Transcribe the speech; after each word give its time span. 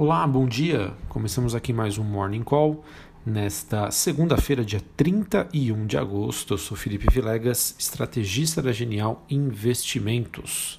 Olá, 0.00 0.24
bom 0.28 0.46
dia. 0.46 0.92
Começamos 1.08 1.56
aqui 1.56 1.72
mais 1.72 1.98
um 1.98 2.04
Morning 2.04 2.44
Call. 2.44 2.84
Nesta 3.26 3.90
segunda-feira, 3.90 4.64
dia 4.64 4.80
31 4.96 5.88
de 5.88 5.98
agosto, 5.98 6.54
eu 6.54 6.58
sou 6.58 6.76
Felipe 6.76 7.12
Vilegas, 7.12 7.74
estrategista 7.76 8.62
da 8.62 8.70
Genial 8.70 9.26
Investimentos. 9.28 10.78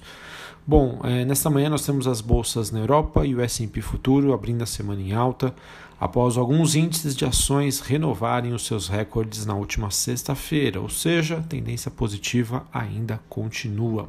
Bom, 0.66 1.00
é, 1.04 1.26
nesta 1.26 1.50
manhã 1.50 1.68
nós 1.68 1.84
temos 1.84 2.06
as 2.06 2.22
bolsas 2.22 2.70
na 2.70 2.78
Europa 2.78 3.26
e 3.26 3.34
o 3.34 3.42
S&P 3.42 3.82
Futuro 3.82 4.32
abrindo 4.32 4.62
a 4.62 4.66
semana 4.66 5.02
em 5.02 5.12
alta, 5.12 5.54
após 6.00 6.38
alguns 6.38 6.74
índices 6.74 7.14
de 7.14 7.26
ações 7.26 7.80
renovarem 7.80 8.54
os 8.54 8.64
seus 8.64 8.88
recordes 8.88 9.44
na 9.44 9.54
última 9.54 9.90
sexta-feira, 9.90 10.80
ou 10.80 10.88
seja, 10.88 11.36
a 11.36 11.42
tendência 11.42 11.90
positiva 11.90 12.64
ainda 12.72 13.20
continua. 13.28 14.08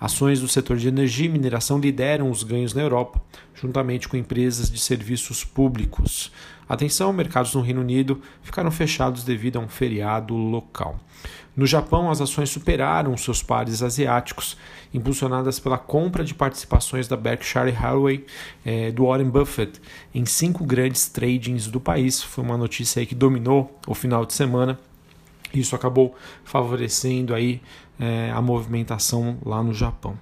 Ações 0.00 0.40
do 0.40 0.48
setor 0.48 0.76
de 0.76 0.88
energia 0.88 1.26
e 1.26 1.28
mineração 1.28 1.78
lideram 1.78 2.30
os 2.30 2.42
ganhos 2.42 2.74
na 2.74 2.82
Europa, 2.82 3.22
juntamente 3.54 4.08
com 4.08 4.16
empresas 4.16 4.70
de 4.70 4.78
serviços 4.78 5.44
públicos. 5.44 6.30
Atenção, 6.68 7.12
mercados 7.12 7.54
no 7.54 7.60
Reino 7.60 7.80
Unido 7.80 8.20
ficaram 8.42 8.70
fechados 8.70 9.22
devido 9.22 9.56
a 9.56 9.60
um 9.60 9.68
feriado 9.68 10.34
local. 10.34 10.98
No 11.56 11.66
Japão, 11.66 12.10
as 12.10 12.20
ações 12.20 12.50
superaram 12.50 13.16
seus 13.16 13.42
pares 13.42 13.82
asiáticos, 13.82 14.56
impulsionadas 14.92 15.60
pela 15.60 15.78
compra 15.78 16.24
de 16.24 16.34
participações 16.34 17.06
da 17.06 17.16
Berkshire 17.16 17.70
Hathaway 17.70 18.24
eh, 18.64 18.90
do 18.90 19.06
Warren 19.06 19.30
Buffett 19.30 19.80
em 20.12 20.26
cinco 20.26 20.64
grandes 20.64 21.06
tradings 21.06 21.68
do 21.68 21.78
país. 21.78 22.22
Foi 22.22 22.42
uma 22.42 22.58
notícia 22.58 23.04
que 23.06 23.14
dominou 23.14 23.78
o 23.86 23.94
final 23.94 24.26
de 24.26 24.32
semana 24.32 24.78
isso 25.60 25.76
acabou 25.76 26.14
favorecendo 26.44 27.34
aí 27.34 27.60
é, 27.98 28.30
a 28.30 28.40
movimentação 28.40 29.38
lá 29.44 29.62
no 29.62 29.72
Japão. 29.72 30.18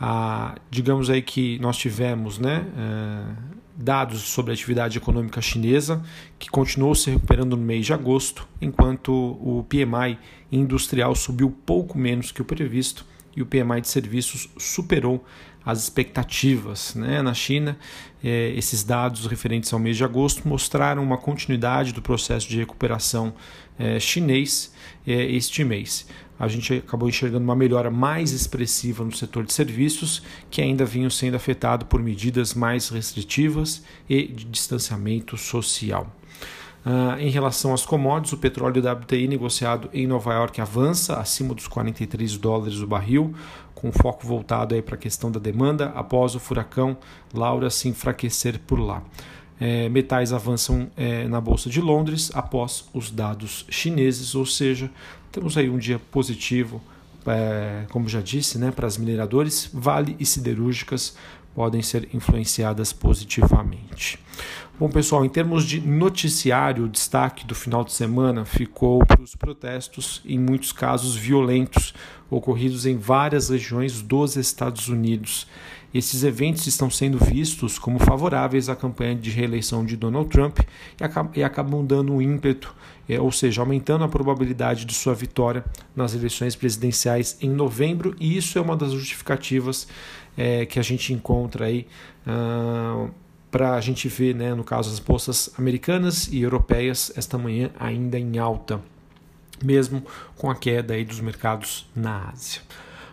Ah, 0.00 0.54
digamos 0.70 1.10
aí 1.10 1.20
que 1.20 1.58
nós 1.58 1.76
tivemos 1.76 2.38
né, 2.38 2.64
é, 2.76 3.60
dados 3.76 4.22
sobre 4.22 4.50
a 4.50 4.54
atividade 4.54 4.96
econômica 4.96 5.42
chinesa, 5.42 6.02
que 6.38 6.48
continuou 6.48 6.94
se 6.94 7.10
recuperando 7.10 7.56
no 7.56 7.62
mês 7.62 7.84
de 7.84 7.92
agosto, 7.92 8.48
enquanto 8.60 9.12
o 9.12 9.64
PMI 9.68 10.18
industrial 10.50 11.14
subiu 11.14 11.50
pouco 11.50 11.98
menos 11.98 12.32
que 12.32 12.40
o 12.40 12.44
previsto 12.44 13.04
e 13.36 13.42
o 13.42 13.46
PMI 13.46 13.80
de 13.82 13.88
serviços 13.88 14.48
superou 14.58 15.24
as 15.64 15.82
expectativas. 15.82 16.94
Né? 16.94 17.22
Na 17.22 17.34
China, 17.34 17.78
eh, 18.22 18.52
esses 18.56 18.82
dados 18.82 19.26
referentes 19.26 19.72
ao 19.72 19.78
mês 19.78 19.96
de 19.96 20.04
agosto 20.04 20.48
mostraram 20.48 21.02
uma 21.02 21.18
continuidade 21.18 21.92
do 21.92 22.02
processo 22.02 22.48
de 22.48 22.58
recuperação 22.58 23.34
eh, 23.78 23.98
chinês 24.00 24.72
eh, 25.06 25.12
este 25.32 25.64
mês. 25.64 26.06
A 26.38 26.48
gente 26.48 26.74
acabou 26.74 27.06
enxergando 27.06 27.44
uma 27.44 27.54
melhora 27.54 27.90
mais 27.90 28.32
expressiva 28.32 29.04
no 29.04 29.14
setor 29.14 29.44
de 29.44 29.52
serviços, 29.52 30.22
que 30.50 30.62
ainda 30.62 30.86
vinham 30.86 31.10
sendo 31.10 31.34
afetado 31.34 31.84
por 31.84 32.02
medidas 32.02 32.54
mais 32.54 32.88
restritivas 32.88 33.82
e 34.08 34.26
de 34.26 34.46
distanciamento 34.46 35.36
social. 35.36 36.10
Uh, 36.84 37.20
em 37.20 37.28
relação 37.28 37.74
às 37.74 37.84
commodities, 37.84 38.32
o 38.32 38.38
petróleo 38.38 38.80
WTI 38.80 39.28
negociado 39.28 39.90
em 39.92 40.06
Nova 40.06 40.32
York 40.32 40.62
avança 40.62 41.20
acima 41.20 41.54
dos 41.54 41.68
43 41.68 42.38
dólares 42.38 42.78
o 42.78 42.86
barril, 42.86 43.34
com 43.80 43.90
foco 43.90 44.26
voltado 44.26 44.80
para 44.82 44.94
a 44.94 44.98
questão 44.98 45.30
da 45.30 45.40
demanda 45.40 45.86
após 45.94 46.34
o 46.34 46.38
furacão 46.38 46.96
Laura 47.32 47.70
se 47.70 47.88
enfraquecer 47.88 48.60
por 48.66 48.78
lá. 48.78 49.02
É, 49.58 49.88
metais 49.88 50.32
avançam 50.32 50.90
é, 50.96 51.26
na 51.26 51.40
Bolsa 51.40 51.70
de 51.70 51.80
Londres 51.80 52.30
após 52.34 52.88
os 52.92 53.10
dados 53.10 53.64
chineses, 53.68 54.34
ou 54.34 54.44
seja, 54.44 54.90
temos 55.32 55.56
aí 55.56 55.68
um 55.68 55.78
dia 55.78 55.98
positivo, 55.98 56.80
é, 57.26 57.84
como 57.90 58.08
já 58.08 58.20
disse, 58.20 58.58
né, 58.58 58.70
para 58.70 58.86
as 58.86 58.96
mineradoras, 58.96 59.70
Vale 59.72 60.16
e 60.18 60.26
siderúrgicas 60.26 61.16
podem 61.54 61.82
ser 61.82 62.08
influenciadas 62.14 62.92
positivamente. 62.92 64.18
Bom, 64.80 64.88
pessoal, 64.88 65.26
em 65.26 65.28
termos 65.28 65.64
de 65.64 65.78
noticiário, 65.78 66.84
o 66.84 66.88
destaque 66.88 67.46
do 67.46 67.54
final 67.54 67.84
de 67.84 67.92
semana 67.92 68.46
ficou 68.46 69.04
para 69.04 69.20
os 69.20 69.34
protestos, 69.34 70.22
em 70.24 70.38
muitos 70.38 70.72
casos 70.72 71.14
violentos, 71.14 71.92
ocorridos 72.30 72.86
em 72.86 72.96
várias 72.96 73.50
regiões 73.50 74.00
dos 74.00 74.36
Estados 74.36 74.88
Unidos. 74.88 75.46
Esses 75.92 76.22
eventos 76.22 76.66
estão 76.66 76.88
sendo 76.88 77.18
vistos 77.18 77.78
como 77.78 77.98
favoráveis 77.98 78.68
à 78.68 78.76
campanha 78.76 79.16
de 79.16 79.28
reeleição 79.28 79.84
de 79.84 79.96
Donald 79.96 80.30
Trump 80.30 80.60
e 81.34 81.42
acabam 81.42 81.84
dando 81.84 82.14
um 82.14 82.22
ímpeto, 82.22 82.72
é, 83.08 83.20
ou 83.20 83.32
seja, 83.32 83.60
aumentando 83.60 84.04
a 84.04 84.08
probabilidade 84.08 84.84
de 84.84 84.94
sua 84.94 85.14
vitória 85.14 85.64
nas 85.94 86.14
eleições 86.14 86.54
presidenciais 86.54 87.36
em 87.42 87.50
novembro, 87.50 88.14
e 88.20 88.36
isso 88.36 88.56
é 88.56 88.62
uma 88.62 88.76
das 88.76 88.92
justificativas 88.92 89.88
é, 90.40 90.64
que 90.64 90.78
a 90.78 90.82
gente 90.82 91.12
encontra 91.12 91.66
aí. 91.66 91.86
Uh, 92.26 93.10
para 93.50 93.74
a 93.74 93.80
gente 93.80 94.08
ver, 94.08 94.34
né, 94.34 94.54
no 94.54 94.64
caso, 94.64 94.90
as 94.90 94.98
bolsas 94.98 95.50
americanas 95.58 96.28
e 96.28 96.40
europeias 96.40 97.12
esta 97.16 97.36
manhã 97.36 97.70
ainda 97.78 98.18
em 98.18 98.38
alta, 98.38 98.80
mesmo 99.62 100.02
com 100.36 100.48
a 100.48 100.54
queda 100.54 100.94
aí 100.94 101.04
dos 101.04 101.20
mercados 101.20 101.90
na 101.94 102.30
Ásia. 102.30 102.62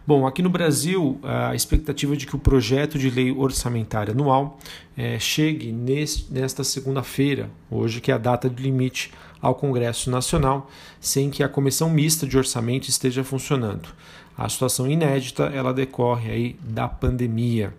Bom, 0.06 0.26
aqui 0.26 0.42
no 0.42 0.50
Brasil, 0.50 1.20
a 1.24 1.54
expectativa 1.56 2.16
de 2.16 2.26
que 2.26 2.36
o 2.36 2.40
projeto 2.40 2.98
de 2.98 3.10
lei 3.10 3.32
orçamentária 3.32 4.14
anual 4.14 4.58
é, 4.96 5.20
chegue 5.20 5.72
neste, 5.72 6.32
nesta 6.32 6.64
segunda-feira, 6.64 7.50
hoje 7.70 8.00
que 8.00 8.12
é 8.12 8.14
a 8.14 8.20
data 8.20 8.48
de 8.48 8.62
limite 8.62 9.12
ao 9.42 9.56
Congresso 9.56 10.10
Nacional, 10.10 10.70
sem 11.02 11.30
que 11.30 11.44
a 11.44 11.50
comissão 11.50 11.90
mista 11.90 12.26
de 12.28 12.38
orçamento 12.38 12.88
esteja 12.88 13.24
funcionando. 13.24 13.90
A 14.38 14.48
situação 14.48 14.88
inédita 14.88 15.46
ela 15.46 15.74
decorre 15.74 16.32
aí 16.32 16.56
da 16.62 16.88
pandemia. 16.88 17.74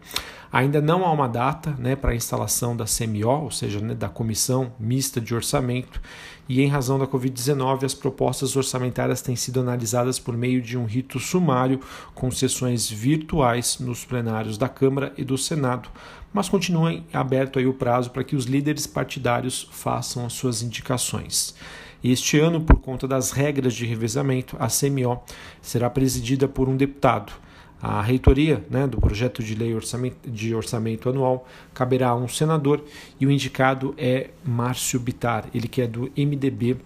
Ainda 0.50 0.80
não 0.80 1.04
há 1.04 1.12
uma 1.12 1.28
data 1.28 1.76
né, 1.78 1.94
para 1.94 2.12
a 2.12 2.16
instalação 2.16 2.74
da 2.74 2.86
CMO, 2.86 3.44
ou 3.44 3.50
seja, 3.50 3.80
né, 3.80 3.94
da 3.94 4.08
Comissão 4.08 4.72
Mista 4.80 5.20
de 5.20 5.34
Orçamento, 5.34 6.00
e 6.48 6.62
em 6.62 6.66
razão 6.66 6.98
da 6.98 7.06
Covid-19, 7.06 7.84
as 7.84 7.92
propostas 7.92 8.56
orçamentárias 8.56 9.20
têm 9.20 9.36
sido 9.36 9.60
analisadas 9.60 10.18
por 10.18 10.34
meio 10.34 10.62
de 10.62 10.78
um 10.78 10.86
rito 10.86 11.20
sumário, 11.20 11.80
com 12.14 12.30
sessões 12.30 12.88
virtuais 12.88 13.78
nos 13.78 14.06
plenários 14.06 14.56
da 14.56 14.68
Câmara 14.68 15.12
e 15.18 15.24
do 15.24 15.36
Senado, 15.36 15.90
mas 16.32 16.48
continua 16.48 16.98
aberto 17.12 17.58
aí 17.58 17.66
o 17.66 17.74
prazo 17.74 18.10
para 18.10 18.24
que 18.24 18.34
os 18.34 18.46
líderes 18.46 18.86
partidários 18.86 19.68
façam 19.70 20.24
as 20.24 20.32
suas 20.32 20.62
indicações. 20.62 21.54
Este 22.02 22.38
ano, 22.38 22.60
por 22.60 22.76
conta 22.80 23.08
das 23.08 23.32
regras 23.32 23.74
de 23.74 23.84
revezamento, 23.84 24.56
a 24.58 24.68
CMO 24.68 25.20
será 25.60 25.90
presidida 25.90 26.46
por 26.46 26.68
um 26.68 26.76
deputado. 26.76 27.32
A 27.80 28.02
reitoria 28.02 28.64
né, 28.70 28.86
do 28.86 29.00
projeto 29.00 29.42
de 29.42 29.54
lei 29.54 29.74
orçamento, 29.74 30.28
de 30.28 30.54
orçamento 30.54 31.08
anual 31.08 31.46
caberá 31.72 32.08
a 32.08 32.16
um 32.16 32.26
senador 32.26 32.84
e 33.20 33.26
o 33.26 33.30
indicado 33.30 33.94
é 33.96 34.30
Márcio 34.44 34.98
Bitar, 34.98 35.46
ele 35.54 35.68
que 35.68 35.82
é 35.82 35.86
do 35.86 36.10
MDB. 36.16 36.76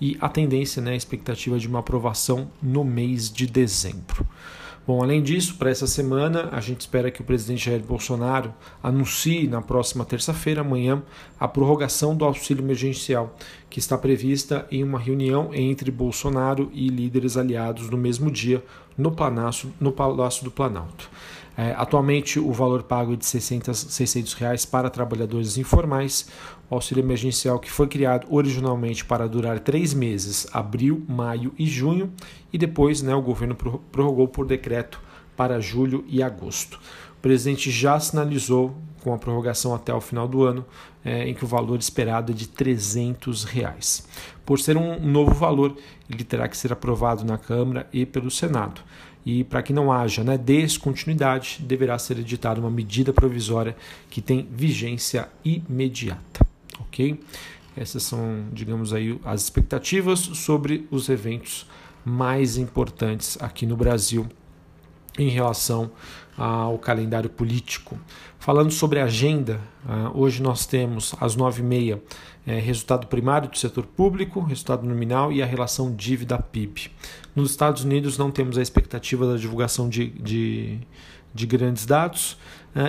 E 0.00 0.16
a 0.20 0.28
tendência, 0.28 0.82
né, 0.82 0.92
a 0.92 0.96
expectativa 0.96 1.58
de 1.58 1.68
uma 1.68 1.78
aprovação 1.78 2.50
no 2.62 2.84
mês 2.84 3.32
de 3.32 3.46
dezembro. 3.46 4.26
Bom, 4.84 5.00
além 5.00 5.22
disso, 5.22 5.54
para 5.58 5.70
essa 5.70 5.86
semana, 5.86 6.48
a 6.50 6.60
gente 6.60 6.80
espera 6.80 7.08
que 7.08 7.20
o 7.20 7.24
presidente 7.24 7.66
Jair 7.66 7.80
Bolsonaro 7.80 8.52
anuncie 8.82 9.46
na 9.46 9.62
próxima 9.62 10.04
terça-feira, 10.04 10.62
amanhã, 10.62 11.00
a 11.38 11.46
prorrogação 11.46 12.16
do 12.16 12.24
auxílio 12.24 12.64
emergencial, 12.64 13.36
que 13.70 13.78
está 13.78 13.96
prevista 13.96 14.66
em 14.72 14.82
uma 14.82 14.98
reunião 14.98 15.54
entre 15.54 15.88
Bolsonaro 15.92 16.68
e 16.74 16.88
líderes 16.88 17.36
aliados 17.36 17.88
no 17.90 17.96
mesmo 17.96 18.28
dia 18.28 18.60
no, 18.98 19.12
Palácio, 19.12 19.72
no 19.80 19.92
Palácio 19.92 20.42
do 20.42 20.50
Planalto. 20.50 21.08
É, 21.56 21.72
atualmente, 21.76 22.38
o 22.38 22.52
valor 22.52 22.82
pago 22.82 23.12
é 23.12 23.16
de 23.16 23.26
600, 23.26 23.78
600 23.78 24.32
reais 24.34 24.64
para 24.64 24.88
trabalhadores 24.88 25.58
informais. 25.58 26.28
O 26.70 26.74
auxílio 26.74 27.02
emergencial 27.02 27.58
que 27.58 27.70
foi 27.70 27.86
criado 27.86 28.26
originalmente 28.30 29.04
para 29.04 29.28
durar 29.28 29.60
três 29.60 29.92
meses, 29.92 30.46
abril, 30.52 31.04
maio 31.08 31.52
e 31.58 31.66
junho, 31.66 32.12
e 32.52 32.56
depois 32.56 33.02
né, 33.02 33.14
o 33.14 33.22
governo 33.22 33.54
prorrogou 33.54 34.28
por 34.28 34.46
decreto 34.46 35.00
para 35.36 35.60
julho 35.60 36.04
e 36.08 36.22
agosto. 36.22 36.80
O 37.18 37.22
presidente 37.22 37.70
já 37.70 38.00
sinalizou 38.00 38.74
com 39.02 39.12
a 39.12 39.18
prorrogação 39.18 39.74
até 39.74 39.92
o 39.92 40.00
final 40.00 40.26
do 40.26 40.44
ano, 40.44 40.64
é, 41.04 41.28
em 41.28 41.34
que 41.34 41.44
o 41.44 41.48
valor 41.48 41.78
esperado 41.78 42.32
é 42.32 42.34
de 42.34 42.48
300 42.48 43.44
reais. 43.44 44.06
Por 44.46 44.58
ser 44.58 44.76
um 44.76 45.00
novo 45.00 45.34
valor, 45.34 45.76
ele 46.08 46.24
terá 46.24 46.48
que 46.48 46.56
ser 46.56 46.72
aprovado 46.72 47.24
na 47.24 47.36
Câmara 47.36 47.88
e 47.92 48.06
pelo 48.06 48.30
Senado. 48.30 48.80
E 49.24 49.44
para 49.44 49.62
que 49.62 49.72
não 49.72 49.92
haja 49.92 50.24
né, 50.24 50.36
descontinuidade, 50.36 51.58
deverá 51.60 51.98
ser 51.98 52.18
editada 52.18 52.60
uma 52.60 52.70
medida 52.70 53.12
provisória 53.12 53.76
que 54.10 54.20
tem 54.20 54.48
vigência 54.50 55.28
imediata. 55.44 56.46
Ok? 56.80 57.20
Essas 57.76 58.02
são, 58.02 58.46
digamos 58.52 58.92
aí, 58.92 59.18
as 59.24 59.42
expectativas 59.42 60.18
sobre 60.18 60.86
os 60.90 61.08
eventos 61.08 61.66
mais 62.04 62.56
importantes 62.56 63.38
aqui 63.40 63.64
no 63.64 63.76
Brasil 63.76 64.26
em 65.18 65.28
relação 65.28 65.90
ao 66.36 66.78
calendário 66.78 67.28
político. 67.28 67.98
Falando 68.38 68.70
sobre 68.70 68.98
agenda, 68.98 69.60
ah, 69.86 70.10
hoje 70.14 70.42
nós 70.42 70.66
temos 70.66 71.14
às 71.20 71.36
nove 71.36 71.60
e 71.60 71.64
meia 71.64 72.02
é, 72.46 72.58
resultado 72.58 73.06
primário 73.06 73.48
do 73.48 73.56
setor 73.56 73.86
público, 73.86 74.40
resultado 74.40 74.86
nominal 74.86 75.32
e 75.32 75.42
a 75.42 75.46
relação 75.46 75.94
dívida-PIB. 75.94 76.90
Nos 77.36 77.50
Estados 77.50 77.84
Unidos 77.84 78.18
não 78.18 78.30
temos 78.30 78.58
a 78.58 78.62
expectativa 78.62 79.26
da 79.26 79.36
divulgação 79.36 79.88
de, 79.88 80.08
de, 80.08 80.78
de 81.32 81.46
grandes 81.46 81.86
dados. 81.86 82.36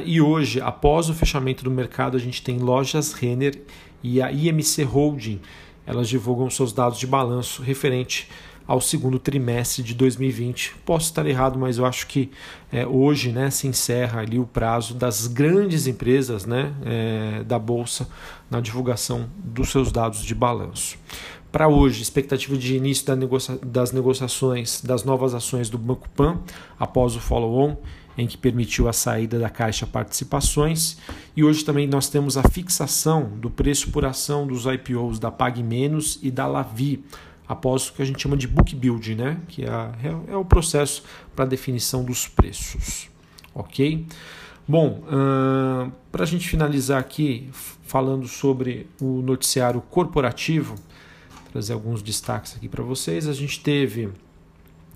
e 0.05 0.19
hoje, 0.19 0.59
após 0.59 1.09
o 1.09 1.13
fechamento 1.13 1.63
do 1.63 1.69
mercado, 1.69 2.17
a 2.17 2.19
gente 2.19 2.41
tem 2.41 2.57
lojas 2.57 3.13
Renner 3.13 3.61
e 4.01 4.21
a 4.21 4.31
IMC 4.31 4.83
Holding. 4.83 5.39
Elas 5.85 6.07
divulgam 6.07 6.49
seus 6.49 6.73
dados 6.73 6.97
de 6.97 7.05
balanço 7.05 7.61
referente 7.61 8.29
ao 8.68 8.80
segundo 8.80 9.19
trimestre 9.19 9.83
de 9.83 9.94
2020. 9.94 10.75
Posso 10.86 11.07
estar 11.07 11.25
errado, 11.25 11.60
mas 11.60 11.77
eu 11.77 11.86
acho 11.86 12.07
que 12.07 12.31
é, 12.71 12.86
hoje 12.86 13.31
né, 13.31 13.50
se 13.50 13.68
encerra 13.68 14.21
ali 14.21 14.39
o 14.39 14.45
prazo 14.45 14.94
das 14.94 15.27
grandes 15.27 15.88
empresas 15.88 16.45
né, 16.45 16.74
é, 16.86 17.44
da 17.44 17.60
Bolsa 17.60 18.07
na 18.50 18.60
divulgação 18.60 19.30
dos 19.38 19.69
seus 19.69 19.92
dados 19.92 20.24
de 20.24 20.33
balanço. 20.33 20.98
Para 21.51 21.68
hoje, 21.68 22.01
expectativa 22.01 22.57
de 22.57 22.75
início 22.75 23.06
da 23.06 23.15
negocia 23.15 23.60
das 23.63 23.92
negociações 23.92 24.81
das 24.81 25.04
novas 25.04 25.36
ações 25.36 25.69
do 25.69 25.77
Banco 25.77 26.10
Pan 26.10 26.39
após 26.80 27.15
o 27.15 27.19
follow-on, 27.19 27.77
em 28.18 28.25
que 28.25 28.36
permitiu 28.36 28.88
a 28.88 28.94
saída 28.94 29.38
da 29.38 29.51
Caixa 29.51 29.86
Participações. 29.86 30.98
E 31.36 31.44
hoje 31.44 31.63
também 31.63 31.88
nós 31.88 32.10
temos 32.10 32.38
a 32.38 32.44
fixação 32.44 33.30
do 33.38 33.51
preço 33.51 33.92
por 33.92 34.04
ação 34.04 34.48
dos 34.48 34.65
IPOs 34.65 35.19
da 35.19 35.30
Pag 35.30 35.62
Menos 35.62 36.18
e 36.24 36.31
da 36.31 36.48
Lavi, 36.48 37.04
após 37.47 37.89
o 37.89 37.93
que 37.93 38.01
a 38.01 38.05
gente 38.05 38.21
chama 38.21 38.37
de 38.37 38.47
book 38.47 38.75
build, 38.75 39.15
né? 39.15 39.37
que 39.47 39.63
é, 39.63 39.67
é, 39.67 40.33
é 40.33 40.35
o 40.35 40.45
processo 40.45 41.03
para 41.35 41.45
definição 41.45 42.03
dos 42.03 42.27
preços. 42.27 43.09
Ok? 43.53 44.05
Bom, 44.67 45.03
para 46.11 46.23
a 46.23 46.25
gente 46.25 46.47
finalizar 46.47 46.99
aqui, 46.99 47.49
falando 47.83 48.27
sobre 48.27 48.87
o 48.99 49.21
noticiário 49.21 49.81
corporativo, 49.81 50.75
trazer 51.53 51.73
alguns 51.73 52.01
destaques 52.01 52.55
aqui 52.55 52.67
para 52.67 52.83
vocês. 52.83 53.27
A 53.27 53.33
gente 53.33 53.59
teve 53.59 54.09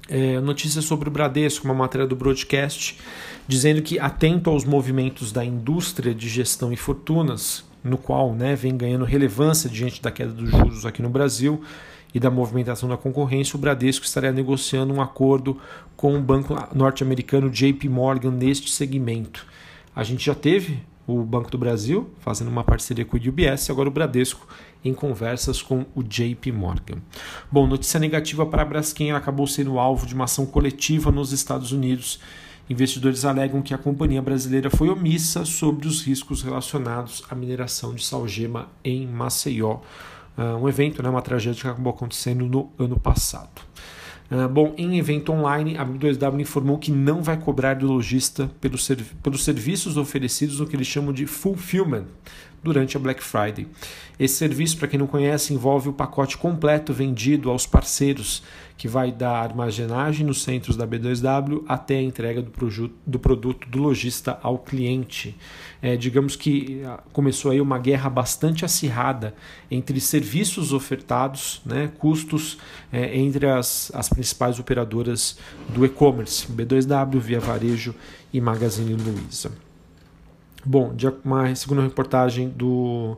é, 0.09 0.39
notícias 0.39 0.83
sobre 0.85 1.07
o 1.07 1.11
Bradesco, 1.11 1.65
uma 1.65 1.73
matéria 1.73 2.07
do 2.07 2.15
broadcast, 2.15 2.97
dizendo 3.47 3.81
que 3.81 3.99
atento 3.99 4.49
aos 4.49 4.65
movimentos 4.65 5.31
da 5.31 5.45
indústria 5.45 6.15
de 6.15 6.27
gestão 6.27 6.73
e 6.73 6.75
fortunas, 6.75 7.63
no 7.83 7.97
qual 7.97 8.33
né, 8.33 8.55
vem 8.55 8.75
ganhando 8.75 9.05
relevância 9.05 9.69
diante 9.69 10.01
da 10.01 10.11
queda 10.11 10.31
dos 10.31 10.49
juros 10.49 10.85
aqui 10.85 11.01
no 11.01 11.09
Brasil, 11.09 11.61
e 12.17 12.19
da 12.19 12.31
movimentação 12.31 12.89
da 12.89 12.97
concorrência, 12.97 13.55
o 13.55 13.59
Bradesco 13.59 14.03
estaria 14.03 14.31
negociando 14.31 14.91
um 14.91 14.99
acordo 14.99 15.61
com 15.95 16.17
o 16.17 16.19
banco 16.19 16.55
norte-americano 16.73 17.47
JP 17.47 17.87
Morgan 17.87 18.31
neste 18.31 18.71
segmento. 18.71 19.45
A 19.95 20.03
gente 20.03 20.25
já 20.25 20.33
teve 20.33 20.79
o 21.05 21.21
Banco 21.21 21.51
do 21.51 21.59
Brasil 21.59 22.09
fazendo 22.19 22.47
uma 22.47 22.63
parceria 22.63 23.05
com 23.05 23.17
o 23.17 23.19
UBS, 23.19 23.69
agora 23.69 23.87
o 23.87 23.91
Bradesco 23.91 24.47
em 24.83 24.95
conversas 24.95 25.61
com 25.61 25.85
o 25.93 26.01
JP 26.01 26.51
Morgan. 26.51 26.97
Bom, 27.51 27.67
notícia 27.67 27.99
negativa 27.99 28.47
para 28.47 28.63
a 28.63 28.65
Braskem, 28.65 29.11
ela 29.11 29.19
acabou 29.19 29.45
sendo 29.45 29.77
alvo 29.77 30.07
de 30.07 30.15
uma 30.15 30.23
ação 30.23 30.47
coletiva 30.47 31.11
nos 31.11 31.31
Estados 31.31 31.71
Unidos. 31.71 32.19
Investidores 32.67 33.25
alegam 33.25 33.61
que 33.61 33.75
a 33.75 33.77
companhia 33.77 34.23
brasileira 34.23 34.71
foi 34.71 34.89
omissa 34.89 35.45
sobre 35.45 35.87
os 35.87 36.01
riscos 36.01 36.41
relacionados 36.41 37.23
à 37.29 37.35
mineração 37.35 37.93
de 37.93 38.03
salgema 38.03 38.69
em 38.83 39.05
Maceió 39.05 39.81
uh, 40.37 40.55
um 40.57 40.69
evento, 40.69 41.01
né, 41.01 41.09
uma 41.09 41.21
tragédia 41.21 41.61
que 41.61 41.67
acabou 41.67 41.91
acontecendo 41.91 42.45
no 42.45 42.71
ano 42.77 42.99
passado. 42.99 43.61
Uh, 44.29 44.47
bom, 44.47 44.73
em 44.77 44.97
evento 44.99 45.31
online, 45.31 45.77
a 45.77 45.85
B2W 45.85 46.41
informou 46.41 46.77
que 46.77 46.91
não 46.91 47.23
vai 47.23 47.37
cobrar 47.37 47.75
do 47.75 47.87
lojista 47.87 48.49
pelos, 48.59 48.85
serv 48.85 49.05
pelos 49.23 49.43
serviços 49.43 49.95
oferecidos 49.95 50.59
no 50.59 50.67
que 50.67 50.75
eles 50.75 50.87
chamam 50.87 51.13
de 51.13 51.25
fulfillment 51.25 52.05
durante 52.67 52.97
a 52.97 52.99
Black 52.99 53.23
Friday. 53.23 53.65
Esse 54.19 54.35
serviço, 54.35 54.77
para 54.77 54.87
quem 54.87 54.99
não 54.99 55.07
conhece, 55.07 55.53
envolve 55.53 55.89
o 55.89 55.93
pacote 55.93 56.37
completo 56.37 56.93
vendido 56.93 57.49
aos 57.49 57.65
parceiros 57.65 58.43
que 58.77 58.87
vai 58.87 59.11
da 59.11 59.31
armazenagem 59.31 60.25
nos 60.25 60.43
centros 60.43 60.75
da 60.75 60.85
B2W 60.85 61.63
até 61.67 61.95
a 61.95 62.01
entrega 62.01 62.41
do, 62.41 63.19
produto 63.19 63.67
do 63.67 63.79
lojista 63.79 64.37
ao 64.43 64.59
cliente. 64.59 65.35
É, 65.81 65.95
digamos 65.95 66.35
que 66.35 66.83
ah, 66.85 66.99
começou 67.11 67.51
aí 67.51 67.59
uma 67.59 67.79
guerra 67.79 68.09
bastante 68.09 68.63
acirrada 68.65 69.33
entre 69.69 69.99
serviços 69.99 70.73
ofertados, 70.73 71.61
né, 71.65 71.91
custos 71.97 72.57
é, 72.91 73.17
entre 73.17 73.47
as, 73.47 73.91
as 73.95 74.09
principais 74.09 74.59
operadoras 74.59 75.39
do 75.69 75.85
e-commerce, 75.85 76.47
B2W, 76.51 77.19
Via 77.19 77.39
Varejo 77.39 77.95
e 78.31 78.39
Magazine 78.39 78.93
Luiza. 78.93 79.66
Bom, 80.69 80.93
de 80.93 81.07
uma 81.23 81.55
segunda 81.55 81.81
reportagem 81.81 82.49
do 82.49 83.17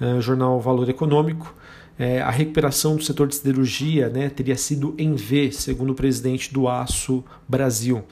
uh, 0.00 0.18
jornal 0.18 0.58
Valor 0.58 0.88
Econômico, 0.88 1.54
é, 1.98 2.22
a 2.22 2.30
recuperação 2.30 2.96
do 2.96 3.04
setor 3.04 3.28
de 3.28 3.34
siderurgia 3.34 4.08
né, 4.08 4.30
teria 4.30 4.56
sido 4.56 4.94
em 4.96 5.14
V, 5.14 5.52
segundo 5.52 5.90
o 5.90 5.94
presidente 5.94 6.54
do 6.54 6.66
Aço 6.66 7.22
Brasil. 7.46 8.02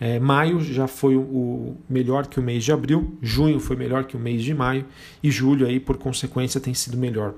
É, 0.00 0.18
maio 0.18 0.58
já 0.60 0.88
foi 0.88 1.14
o 1.14 1.76
melhor 1.88 2.26
que 2.26 2.40
o 2.40 2.42
mês 2.42 2.64
de 2.64 2.72
abril, 2.72 3.16
junho 3.22 3.60
foi 3.60 3.76
melhor 3.76 4.02
que 4.02 4.16
o 4.16 4.20
mês 4.20 4.42
de 4.42 4.52
maio 4.52 4.84
e 5.22 5.30
julho 5.30 5.64
aí 5.64 5.78
por 5.78 5.96
consequência 5.96 6.60
tem 6.60 6.74
sido 6.74 6.96
melhor. 6.96 7.34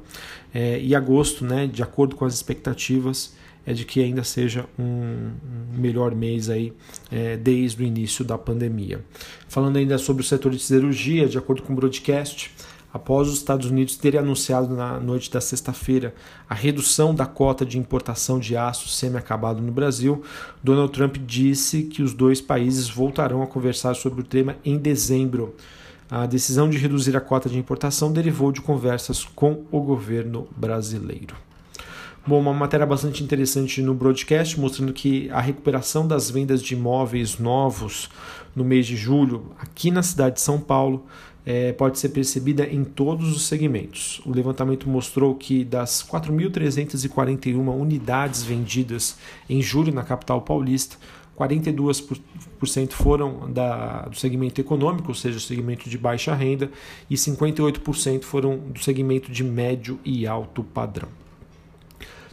É, 0.54 0.80
e 0.80 0.94
agosto, 0.94 1.44
né, 1.44 1.66
de 1.66 1.82
acordo 1.82 2.16
com 2.16 2.24
as 2.24 2.32
expectativas, 2.32 3.34
é 3.66 3.72
de 3.72 3.84
que 3.84 4.02
ainda 4.02 4.22
seja 4.22 4.64
um, 4.78 5.32
melhor 5.76 6.14
mês 6.14 6.48
aí 6.48 6.72
é, 7.10 7.36
desde 7.36 7.82
o 7.82 7.86
início 7.86 8.24
da 8.24 8.38
pandemia. 8.38 9.04
Falando 9.48 9.76
ainda 9.76 9.98
sobre 9.98 10.22
o 10.22 10.24
setor 10.24 10.52
de 10.52 10.60
siderurgia, 10.60 11.28
de 11.28 11.36
acordo 11.36 11.62
com 11.62 11.72
o 11.72 11.76
broadcast, 11.76 12.52
após 12.92 13.28
os 13.28 13.34
Estados 13.34 13.68
Unidos 13.68 13.96
terem 13.96 14.20
anunciado 14.20 14.74
na 14.74 14.98
noite 15.00 15.30
da 15.30 15.40
sexta-feira 15.40 16.14
a 16.48 16.54
redução 16.54 17.14
da 17.14 17.26
cota 17.26 17.66
de 17.66 17.78
importação 17.78 18.38
de 18.38 18.56
aço 18.56 18.88
semi-acabado 18.88 19.60
no 19.60 19.72
Brasil, 19.72 20.22
Donald 20.62 20.92
Trump 20.92 21.16
disse 21.26 21.82
que 21.82 22.02
os 22.02 22.14
dois 22.14 22.40
países 22.40 22.88
voltarão 22.88 23.42
a 23.42 23.46
conversar 23.46 23.94
sobre 23.94 24.20
o 24.20 24.24
tema 24.24 24.56
em 24.64 24.78
dezembro. 24.78 25.54
A 26.08 26.24
decisão 26.24 26.70
de 26.70 26.78
reduzir 26.78 27.16
a 27.16 27.20
cota 27.20 27.48
de 27.48 27.58
importação 27.58 28.12
derivou 28.12 28.52
de 28.52 28.60
conversas 28.60 29.24
com 29.24 29.64
o 29.72 29.80
governo 29.80 30.46
brasileiro. 30.56 31.45
Bom, 32.28 32.40
uma 32.40 32.52
matéria 32.52 32.84
bastante 32.84 33.22
interessante 33.22 33.80
no 33.80 33.94
broadcast 33.94 34.58
mostrando 34.58 34.92
que 34.92 35.30
a 35.30 35.40
recuperação 35.40 36.08
das 36.08 36.28
vendas 36.28 36.60
de 36.60 36.74
imóveis 36.74 37.38
novos 37.38 38.10
no 38.52 38.64
mês 38.64 38.84
de 38.84 38.96
julho 38.96 39.52
aqui 39.60 39.92
na 39.92 40.02
cidade 40.02 40.34
de 40.34 40.40
São 40.40 40.58
Paulo 40.58 41.06
é, 41.44 41.72
pode 41.72 42.00
ser 42.00 42.08
percebida 42.08 42.66
em 42.66 42.82
todos 42.82 43.30
os 43.30 43.46
segmentos. 43.46 44.20
O 44.26 44.32
levantamento 44.32 44.88
mostrou 44.88 45.36
que 45.36 45.64
das 45.64 46.02
4.341 46.02 47.54
unidades 47.80 48.42
vendidas 48.42 49.16
em 49.48 49.62
julho 49.62 49.94
na 49.94 50.02
capital 50.02 50.42
paulista, 50.42 50.96
42% 51.38 52.90
foram 52.90 53.52
da, 53.52 54.06
do 54.06 54.16
segmento 54.16 54.60
econômico, 54.60 55.10
ou 55.10 55.14
seja, 55.14 55.36
o 55.38 55.40
segmento 55.40 55.88
de 55.88 55.96
baixa 55.96 56.34
renda, 56.34 56.72
e 57.08 57.14
58% 57.14 58.24
foram 58.24 58.58
do 58.58 58.82
segmento 58.82 59.30
de 59.30 59.44
médio 59.44 60.00
e 60.04 60.26
alto 60.26 60.64
padrão. 60.64 61.25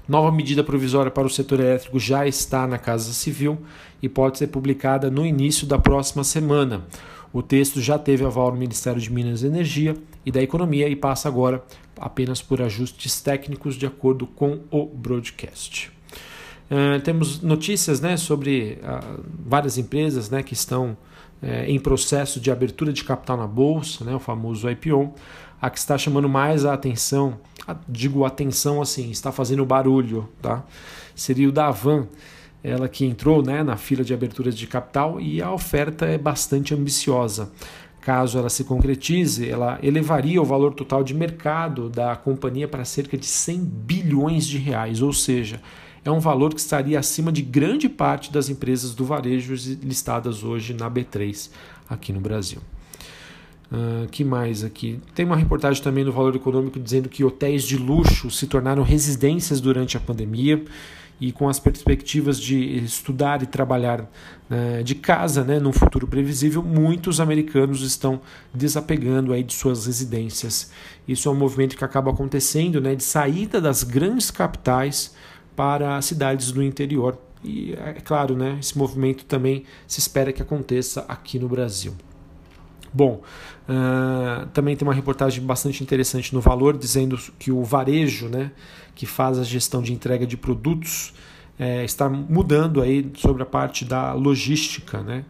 Nova 0.07 0.31
medida 0.31 0.63
provisória 0.63 1.10
para 1.10 1.25
o 1.25 1.29
setor 1.29 1.62
elétrico 1.62 1.98
já 1.98 2.27
está 2.27 2.67
na 2.67 2.77
Casa 2.77 3.13
Civil 3.13 3.57
e 4.01 4.10
pode 4.10 4.38
ser 4.38 4.48
publicada 4.48 5.10
no 5.10 5.25
início 5.25 5.65
da 5.65 5.79
próxima 5.79 6.24
semana. 6.24 6.86
O 7.31 7.41
texto 7.41 7.81
já 7.81 7.98
teve 7.98 8.25
aval 8.25 8.51
do 8.51 8.57
Ministério 8.57 9.01
de 9.01 9.12
Minas 9.12 9.41
e 9.41 9.48
Energia 9.48 9.95
e 10.25 10.31
da 10.31 10.41
Economia 10.41 10.89
e 10.89 10.95
passa 10.95 11.29
agora 11.29 11.63
apenas 11.98 12.41
por 12.41 12.62
ajustes 12.62 13.22
técnicos 13.22 13.75
de 13.75 13.86
acordo 13.86 14.27
com 14.27 14.60
o 14.69 14.86
broadcast. 14.86 15.91
Uh, 16.69 17.00
temos 17.01 17.41
notícias 17.41 18.01
né, 18.01 18.17
sobre 18.17 18.79
uh, 18.83 19.24
várias 19.45 19.77
empresas 19.77 20.29
né, 20.29 20.43
que 20.43 20.53
estão 20.53 20.98
uh, 21.41 21.48
em 21.65 21.79
processo 21.79 22.39
de 22.39 22.51
abertura 22.51 22.91
de 22.91 23.03
capital 23.03 23.38
na 23.38 23.48
bolsa, 23.48 24.03
né, 24.03 24.13
o 24.13 24.19
famoso 24.19 24.69
IPO. 24.69 25.13
A 25.63 25.70
que 25.70 25.79
está 25.79 25.98
chamando 25.98 26.27
mais 26.27 26.65
a 26.65 26.74
atenção 26.74 27.39
digo 27.88 28.25
atenção 28.25 28.82
assim, 28.82 29.10
está 29.12 29.32
fazendo 29.32 29.65
barulho, 29.65 30.27
tá? 30.41 30.62
Seria 31.15 31.48
o 31.48 31.53
da 31.53 31.67
Avan, 31.67 32.05
ela 32.62 32.89
que 32.89 33.05
entrou 33.05 33.41
né, 33.41 33.63
na 33.63 33.77
fila 33.77 34.03
de 34.03 34.13
aberturas 34.13 34.58
de 34.58 34.67
capital 34.67 35.22
e 35.22 35.41
a 35.41 35.53
oferta 35.53 36.05
é 36.05 36.17
bastante 36.17 36.74
ambiciosa. 36.74 37.50
Caso 38.01 38.38
ela 38.38 38.50
se 38.50 38.65
concretize, 38.65 39.48
ela 39.48 39.79
elevaria 39.82 40.41
o 40.41 40.46
valor 40.46 40.74
total 40.74 41.01
de 41.01 41.13
mercado 41.13 41.89
da 41.89 42.13
companhia 42.17 42.67
para 42.67 42.84
cerca 42.84 43.17
de 43.17 43.25
100 43.25 43.60
bilhões 43.63 44.46
de 44.46 44.58
reais, 44.58 45.01
ou 45.01 45.13
seja, 45.13 45.62
é 46.03 46.12
um 46.12 46.20
valor 46.20 46.53
que 46.53 46.60
estaria 46.60 47.00
acima 47.00 47.32
de 47.32 47.41
grande 47.41 47.88
parte 47.88 48.29
das 48.34 48.50
empresas 48.50 48.93
do 48.93 49.05
varejo 49.05 49.53
listadas 49.82 50.43
hoje 50.43 50.74
na 50.74 50.91
B3 50.91 51.50
aqui 51.89 52.12
no 52.12 52.20
Brasil. 52.20 52.60
Uh, 53.74 54.08
que 54.10 54.24
mais 54.24 54.63
aqui? 54.63 55.00
Tem 55.15 55.25
uma 55.25 55.36
reportagem 55.36 55.82
também 55.82 56.03
no 56.03 56.12
Valor 56.12 56.36
Econômico 56.36 56.80
dizendo 56.80 57.10
que 57.10 57.24
hotéis 57.24 57.63
de 57.63 57.75
luxo 57.75 58.30
se 58.30 58.46
tornaram 58.46 58.84
residências 58.84 59.60
durante 59.60 59.98
a 59.98 60.00
pandemia 60.00 60.63
e 61.20 61.32
com 61.32 61.50
as 61.50 61.60
perspectivas 61.60 62.39
de 62.39 62.56
estudar 62.84 63.42
e 63.42 63.48
trabalhar 63.48 64.01
uh, 64.01 64.84
de 64.84 64.94
casa, 64.94 65.44
né, 65.44 65.60
num 65.60 65.74
futuro 65.74 66.08
previsível, 66.08 66.62
muitos 66.62 67.20
americanos 67.20 67.82
estão 67.82 68.22
desapegando 68.53 69.34
aí 69.34 69.42
de 69.42 69.56
suas 69.56 69.88
residências. 69.88 70.70
Isso 71.08 71.27
é 71.27 71.32
um 71.32 71.36
movimento 71.36 71.75
que 71.75 71.84
acaba 71.84 72.12
acontecendo, 72.12 72.80
né, 72.80 72.94
de 72.94 73.03
saída 73.03 73.60
das 73.60 73.82
grandes 73.82 74.30
capitais 74.30 75.15
para 75.56 75.98
as 75.98 76.06
cidades 76.06 76.51
do 76.51 76.62
interior. 76.62 77.18
E 77.44 77.74
é 77.74 77.94
claro, 77.94 78.36
né, 78.36 78.58
esse 78.60 78.77
movimento 78.77 79.25
também 79.25 79.63
se 79.88 80.00
espera 80.00 80.32
que 80.32 80.44
aconteça 80.44 81.06
aqui 81.08 81.39
no 81.39 81.48
Brasil. 81.48 81.96
Bom, 82.93 83.21
uh, 83.67 84.45
também 84.47 84.75
tem 84.75 84.88
uma 84.88 84.93
reportagem 84.93 85.43
bastante 85.43 85.81
interessante 85.83 86.33
no 86.33 86.39
Valor 86.39 86.77
dizendo 86.77 87.17
que 87.39 87.51
o 87.51 87.63
varejo, 87.63 88.27
né, 88.27 88.51
que 88.93 89.05
faz 89.05 89.39
a 89.39 89.43
gestão 89.43 89.81
de 89.81 89.91
entrega 89.91 90.27
de 90.27 90.38
produtos, 90.38 91.13
é, 91.57 91.83
está 91.83 92.09
mudando 92.09 92.81
aí 92.81 93.12
sobre 93.15 93.43
a 93.43 93.45
parte 93.45 93.85
da 93.85 94.13
logística, 94.13 95.01
né? 95.01 95.25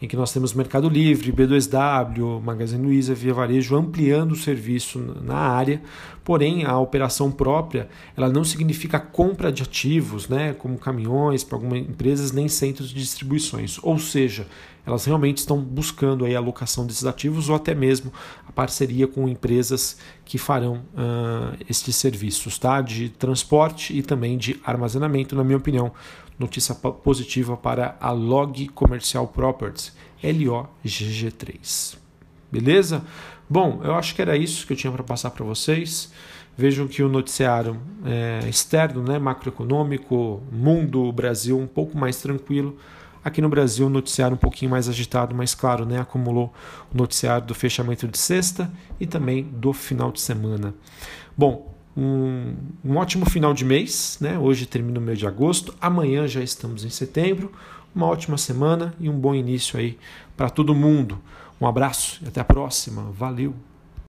em 0.00 0.06
que 0.06 0.16
nós 0.16 0.32
temos 0.32 0.54
Mercado 0.54 0.88
Livre, 0.88 1.32
B2W, 1.32 2.40
Magazine 2.40 2.84
Luiza, 2.84 3.14
Via 3.14 3.34
Varejo 3.34 3.76
ampliando 3.76 4.32
o 4.32 4.36
serviço 4.36 4.98
na 5.22 5.36
área, 5.36 5.82
porém 6.24 6.64
a 6.64 6.78
operação 6.78 7.32
própria 7.32 7.88
ela 8.16 8.28
não 8.28 8.44
significa 8.44 9.00
compra 9.00 9.50
de 9.50 9.62
ativos, 9.62 10.28
né, 10.28 10.52
como 10.52 10.78
caminhões 10.78 11.42
para 11.42 11.56
algumas 11.56 11.80
empresas, 11.80 12.30
nem 12.30 12.48
centros 12.48 12.90
de 12.90 12.94
distribuições, 12.94 13.78
ou 13.82 13.98
seja, 13.98 14.46
elas 14.88 15.04
realmente 15.04 15.38
estão 15.38 15.60
buscando 15.60 16.24
aí 16.24 16.34
a 16.34 16.38
alocação 16.38 16.86
desses 16.86 17.04
ativos 17.04 17.50
ou 17.50 17.56
até 17.56 17.74
mesmo 17.74 18.10
a 18.48 18.52
parceria 18.52 19.06
com 19.06 19.28
empresas 19.28 19.98
que 20.24 20.38
farão 20.38 20.76
uh, 20.94 21.54
estes 21.68 21.94
serviços 21.94 22.58
tá? 22.58 22.80
de 22.80 23.10
transporte 23.10 23.96
e 23.96 24.02
também 24.02 24.38
de 24.38 24.58
armazenamento, 24.64 25.36
na 25.36 25.44
minha 25.44 25.58
opinião. 25.58 25.92
Notícia 26.38 26.74
positiva 26.74 27.54
para 27.56 27.96
a 28.00 28.12
Log 28.12 28.68
Commercial 28.68 29.28
Properties, 29.28 29.92
LOGG3. 30.22 31.96
Beleza? 32.50 33.04
Bom, 33.50 33.80
eu 33.84 33.94
acho 33.94 34.14
que 34.14 34.22
era 34.22 34.36
isso 34.38 34.66
que 34.66 34.72
eu 34.72 34.76
tinha 34.76 34.92
para 34.92 35.02
passar 35.02 35.30
para 35.32 35.44
vocês. 35.44 36.10
Vejam 36.56 36.88
que 36.88 37.02
o 37.02 37.08
noticiário 37.10 37.78
é, 38.06 38.48
externo, 38.48 39.02
né, 39.02 39.18
macroeconômico, 39.18 40.42
mundo, 40.50 41.12
Brasil, 41.12 41.58
um 41.58 41.66
pouco 41.66 41.98
mais 41.98 42.22
tranquilo. 42.22 42.78
Aqui 43.24 43.40
no 43.40 43.48
Brasil, 43.48 43.86
o 43.86 43.90
noticiário 43.90 44.34
um 44.34 44.38
pouquinho 44.38 44.70
mais 44.70 44.88
agitado, 44.88 45.34
mas 45.34 45.54
claro, 45.54 45.84
né, 45.84 45.98
acumulou 46.00 46.52
o 46.92 46.96
noticiário 46.96 47.46
do 47.46 47.54
fechamento 47.54 48.06
de 48.06 48.18
sexta 48.18 48.70
e 48.98 49.06
também 49.06 49.42
do 49.44 49.72
final 49.72 50.10
de 50.10 50.20
semana. 50.20 50.74
Bom, 51.36 51.74
um, 51.96 52.54
um 52.84 52.96
ótimo 52.96 53.28
final 53.28 53.52
de 53.52 53.64
mês, 53.64 54.18
né? 54.20 54.38
Hoje 54.38 54.66
termina 54.66 55.00
o 55.00 55.02
mês 55.02 55.18
de 55.18 55.26
agosto, 55.26 55.74
amanhã 55.80 56.28
já 56.28 56.40
estamos 56.40 56.84
em 56.84 56.90
setembro. 56.90 57.50
Uma 57.94 58.06
ótima 58.06 58.38
semana 58.38 58.94
e 59.00 59.08
um 59.08 59.18
bom 59.18 59.34
início 59.34 59.78
aí 59.78 59.98
para 60.36 60.48
todo 60.48 60.74
mundo. 60.74 61.18
Um 61.60 61.66
abraço 61.66 62.20
e 62.22 62.28
até 62.28 62.40
a 62.40 62.44
próxima. 62.44 63.02
Valeu! 63.10 63.54